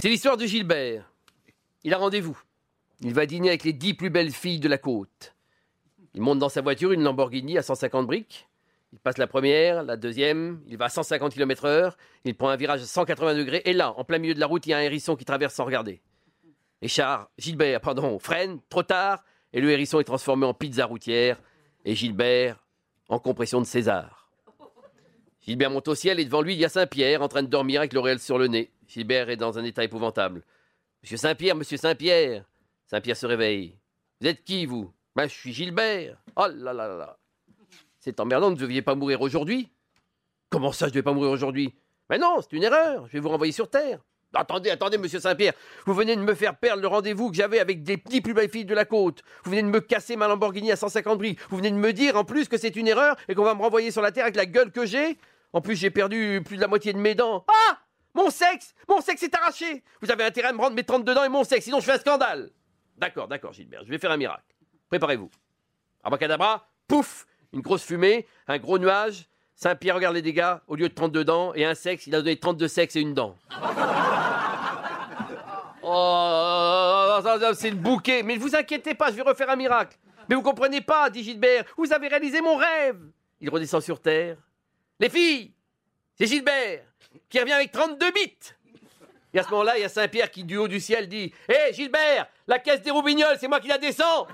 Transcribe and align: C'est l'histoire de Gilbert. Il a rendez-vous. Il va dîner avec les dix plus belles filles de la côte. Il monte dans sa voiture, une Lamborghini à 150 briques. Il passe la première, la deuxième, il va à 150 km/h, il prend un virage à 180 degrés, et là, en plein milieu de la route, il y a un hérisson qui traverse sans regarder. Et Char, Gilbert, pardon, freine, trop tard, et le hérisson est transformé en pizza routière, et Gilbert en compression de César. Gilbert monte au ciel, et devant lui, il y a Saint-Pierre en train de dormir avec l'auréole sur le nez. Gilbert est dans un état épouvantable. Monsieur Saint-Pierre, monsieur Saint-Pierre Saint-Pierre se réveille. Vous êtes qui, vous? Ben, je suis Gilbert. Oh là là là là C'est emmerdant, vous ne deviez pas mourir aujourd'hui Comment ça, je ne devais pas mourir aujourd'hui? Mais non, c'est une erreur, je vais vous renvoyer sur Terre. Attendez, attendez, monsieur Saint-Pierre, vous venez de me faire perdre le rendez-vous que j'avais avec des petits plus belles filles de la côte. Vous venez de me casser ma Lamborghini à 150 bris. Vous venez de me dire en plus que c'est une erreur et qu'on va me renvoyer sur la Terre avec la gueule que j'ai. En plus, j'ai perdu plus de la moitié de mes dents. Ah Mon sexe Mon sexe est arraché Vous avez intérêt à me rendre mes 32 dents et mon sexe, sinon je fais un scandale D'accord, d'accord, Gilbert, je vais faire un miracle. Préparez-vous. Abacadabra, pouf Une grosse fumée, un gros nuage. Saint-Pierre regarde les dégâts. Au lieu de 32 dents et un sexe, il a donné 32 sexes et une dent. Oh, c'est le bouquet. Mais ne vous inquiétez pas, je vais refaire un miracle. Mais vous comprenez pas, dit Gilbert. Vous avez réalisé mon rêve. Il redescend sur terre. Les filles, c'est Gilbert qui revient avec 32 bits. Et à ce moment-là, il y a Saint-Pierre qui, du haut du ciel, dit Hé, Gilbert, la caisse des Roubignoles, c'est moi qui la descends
C'est 0.00 0.10
l'histoire 0.10 0.36
de 0.36 0.46
Gilbert. 0.46 1.10
Il 1.82 1.92
a 1.92 1.98
rendez-vous. 1.98 2.40
Il 3.00 3.14
va 3.14 3.26
dîner 3.26 3.48
avec 3.48 3.64
les 3.64 3.72
dix 3.72 3.94
plus 3.94 4.10
belles 4.10 4.30
filles 4.30 4.60
de 4.60 4.68
la 4.68 4.78
côte. 4.78 5.34
Il 6.14 6.20
monte 6.20 6.38
dans 6.38 6.48
sa 6.48 6.60
voiture, 6.60 6.92
une 6.92 7.02
Lamborghini 7.02 7.58
à 7.58 7.62
150 7.62 8.06
briques. 8.06 8.48
Il 8.92 9.00
passe 9.00 9.18
la 9.18 9.26
première, 9.26 9.82
la 9.82 9.96
deuxième, 9.96 10.62
il 10.68 10.76
va 10.76 10.84
à 10.84 10.88
150 10.88 11.34
km/h, 11.34 11.94
il 12.24 12.36
prend 12.36 12.48
un 12.48 12.56
virage 12.56 12.80
à 12.80 12.86
180 12.86 13.34
degrés, 13.34 13.62
et 13.64 13.72
là, 13.72 13.92
en 13.98 14.04
plein 14.04 14.18
milieu 14.18 14.34
de 14.34 14.40
la 14.40 14.46
route, 14.46 14.64
il 14.66 14.70
y 14.70 14.72
a 14.72 14.78
un 14.78 14.82
hérisson 14.82 15.16
qui 15.16 15.24
traverse 15.24 15.54
sans 15.54 15.64
regarder. 15.64 16.00
Et 16.80 16.88
Char, 16.88 17.28
Gilbert, 17.36 17.80
pardon, 17.80 18.18
freine, 18.18 18.60
trop 18.70 18.84
tard, 18.84 19.24
et 19.52 19.60
le 19.60 19.70
hérisson 19.70 20.00
est 20.00 20.04
transformé 20.04 20.46
en 20.46 20.54
pizza 20.54 20.86
routière, 20.86 21.42
et 21.84 21.94
Gilbert 21.94 22.64
en 23.08 23.18
compression 23.18 23.60
de 23.60 23.66
César. 23.66 24.30
Gilbert 25.42 25.70
monte 25.70 25.88
au 25.88 25.94
ciel, 25.94 26.20
et 26.20 26.24
devant 26.24 26.40
lui, 26.40 26.54
il 26.54 26.60
y 26.60 26.64
a 26.64 26.68
Saint-Pierre 26.68 27.20
en 27.20 27.28
train 27.28 27.42
de 27.42 27.48
dormir 27.48 27.80
avec 27.80 27.92
l'auréole 27.92 28.20
sur 28.20 28.38
le 28.38 28.46
nez. 28.46 28.70
Gilbert 28.88 29.28
est 29.28 29.36
dans 29.36 29.58
un 29.58 29.64
état 29.64 29.84
épouvantable. 29.84 30.42
Monsieur 31.02 31.16
Saint-Pierre, 31.16 31.54
monsieur 31.54 31.76
Saint-Pierre 31.76 32.44
Saint-Pierre 32.86 33.16
se 33.16 33.26
réveille. 33.26 33.78
Vous 34.20 34.26
êtes 34.26 34.42
qui, 34.42 34.66
vous? 34.66 34.90
Ben, 35.14 35.28
je 35.28 35.34
suis 35.34 35.52
Gilbert. 35.52 36.16
Oh 36.36 36.46
là 36.48 36.72
là 36.72 36.88
là 36.88 36.96
là 36.96 37.18
C'est 38.00 38.18
emmerdant, 38.18 38.48
vous 38.48 38.56
ne 38.56 38.60
deviez 38.60 38.82
pas 38.82 38.94
mourir 38.94 39.20
aujourd'hui 39.20 39.70
Comment 40.50 40.72
ça, 40.72 40.86
je 40.86 40.90
ne 40.90 40.94
devais 40.94 41.02
pas 41.02 41.12
mourir 41.12 41.30
aujourd'hui? 41.30 41.74
Mais 42.08 42.16
non, 42.18 42.38
c'est 42.40 42.56
une 42.56 42.62
erreur, 42.62 43.06
je 43.06 43.12
vais 43.12 43.20
vous 43.20 43.28
renvoyer 43.28 43.52
sur 43.52 43.68
Terre. 43.68 44.00
Attendez, 44.34 44.70
attendez, 44.70 44.96
monsieur 44.96 45.20
Saint-Pierre, 45.20 45.52
vous 45.84 45.94
venez 45.94 46.16
de 46.16 46.22
me 46.22 46.34
faire 46.34 46.56
perdre 46.56 46.80
le 46.82 46.88
rendez-vous 46.88 47.30
que 47.30 47.36
j'avais 47.36 47.60
avec 47.60 47.82
des 47.82 47.96
petits 47.98 48.20
plus 48.20 48.34
belles 48.34 48.50
filles 48.50 48.64
de 48.64 48.74
la 48.74 48.84
côte. 48.86 49.22
Vous 49.44 49.50
venez 49.50 49.62
de 49.62 49.68
me 49.68 49.80
casser 49.80 50.16
ma 50.16 50.28
Lamborghini 50.28 50.72
à 50.72 50.76
150 50.76 51.18
bris. 51.18 51.36
Vous 51.50 51.58
venez 51.58 51.70
de 51.70 51.76
me 51.76 51.92
dire 51.92 52.16
en 52.16 52.24
plus 52.24 52.48
que 52.48 52.56
c'est 52.56 52.76
une 52.76 52.88
erreur 52.88 53.16
et 53.28 53.34
qu'on 53.34 53.44
va 53.44 53.54
me 53.54 53.62
renvoyer 53.62 53.90
sur 53.90 54.02
la 54.02 54.12
Terre 54.12 54.24
avec 54.24 54.36
la 54.36 54.46
gueule 54.46 54.70
que 54.70 54.86
j'ai. 54.86 55.18
En 55.52 55.60
plus, 55.60 55.76
j'ai 55.76 55.90
perdu 55.90 56.42
plus 56.44 56.56
de 56.56 56.62
la 56.62 56.68
moitié 56.68 56.92
de 56.92 56.98
mes 56.98 57.14
dents. 57.14 57.44
Ah 57.48 57.78
Mon 58.14 58.30
sexe 58.30 58.74
Mon 58.88 59.00
sexe 59.00 59.22
est 59.22 59.34
arraché 59.34 59.82
Vous 60.00 60.10
avez 60.10 60.24
intérêt 60.24 60.48
à 60.48 60.52
me 60.52 60.58
rendre 60.58 60.74
mes 60.74 60.84
32 60.84 61.14
dents 61.14 61.24
et 61.24 61.28
mon 61.28 61.44
sexe, 61.44 61.64
sinon 61.64 61.80
je 61.80 61.84
fais 61.84 61.92
un 61.92 61.98
scandale 61.98 62.50
D'accord, 62.96 63.28
d'accord, 63.28 63.52
Gilbert, 63.52 63.84
je 63.84 63.90
vais 63.90 63.98
faire 63.98 64.10
un 64.10 64.16
miracle. 64.16 64.42
Préparez-vous. 64.88 65.30
Abacadabra, 66.02 66.68
pouf 66.88 67.26
Une 67.52 67.60
grosse 67.60 67.84
fumée, 67.84 68.26
un 68.48 68.58
gros 68.58 68.78
nuage. 68.78 69.28
Saint-Pierre 69.54 69.94
regarde 69.94 70.14
les 70.14 70.22
dégâts. 70.22 70.56
Au 70.66 70.74
lieu 70.74 70.88
de 70.88 70.94
32 70.94 71.24
dents 71.24 71.54
et 71.54 71.64
un 71.64 71.74
sexe, 71.74 72.06
il 72.06 72.14
a 72.14 72.18
donné 72.18 72.36
32 72.38 72.66
sexes 72.66 72.96
et 72.96 73.00
une 73.00 73.14
dent. 73.14 73.36
Oh, 75.90 77.18
c'est 77.54 77.70
le 77.70 77.76
bouquet. 77.76 78.22
Mais 78.22 78.36
ne 78.36 78.40
vous 78.40 78.54
inquiétez 78.54 78.94
pas, 78.94 79.10
je 79.10 79.16
vais 79.16 79.22
refaire 79.22 79.48
un 79.48 79.56
miracle. 79.56 79.96
Mais 80.28 80.34
vous 80.34 80.42
comprenez 80.42 80.82
pas, 80.82 81.08
dit 81.08 81.24
Gilbert. 81.24 81.64
Vous 81.78 81.90
avez 81.92 82.08
réalisé 82.08 82.42
mon 82.42 82.56
rêve. 82.56 83.00
Il 83.40 83.48
redescend 83.48 83.80
sur 83.80 83.98
terre. 83.98 84.36
Les 85.00 85.08
filles, 85.08 85.52
c'est 86.18 86.26
Gilbert 86.26 86.80
qui 87.30 87.38
revient 87.38 87.52
avec 87.52 87.70
32 87.72 88.10
bits. 88.10 88.32
Et 89.32 89.38
à 89.38 89.42
ce 89.42 89.50
moment-là, 89.50 89.76
il 89.78 89.82
y 89.82 89.84
a 89.84 89.88
Saint-Pierre 89.88 90.30
qui, 90.30 90.42
du 90.42 90.56
haut 90.56 90.68
du 90.68 90.80
ciel, 90.80 91.06
dit 91.08 91.32
Hé, 91.48 91.72
Gilbert, 91.72 92.26
la 92.46 92.58
caisse 92.58 92.80
des 92.80 92.90
Roubignoles, 92.90 93.36
c'est 93.38 93.48
moi 93.48 93.60
qui 93.60 93.68
la 93.68 93.78
descends 93.78 94.26